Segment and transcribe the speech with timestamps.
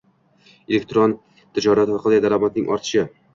[0.77, 1.13] Elektron
[1.59, 3.07] tijorat orqali daromadining ortishi